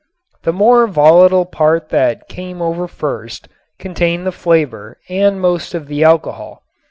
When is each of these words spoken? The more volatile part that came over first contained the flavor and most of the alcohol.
The 0.41 0.51
more 0.51 0.87
volatile 0.87 1.45
part 1.45 1.89
that 1.89 2.27
came 2.27 2.59
over 2.59 2.87
first 2.87 3.47
contained 3.77 4.25
the 4.25 4.31
flavor 4.31 4.97
and 5.09 5.39
most 5.39 5.75
of 5.75 5.85
the 5.85 6.03
alcohol. 6.03 6.63